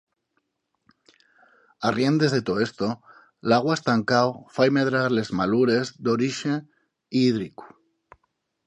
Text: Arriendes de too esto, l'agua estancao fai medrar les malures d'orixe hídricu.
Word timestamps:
Arriendes 1.89 2.33
de 2.35 2.39
too 2.47 2.57
esto, 2.67 2.89
l'agua 3.53 3.77
estancao 3.81 4.35
fai 4.57 4.69
medrar 4.81 5.05
les 5.19 5.33
malures 5.43 5.95
d'orixe 6.09 6.59
hídricu. 7.23 7.73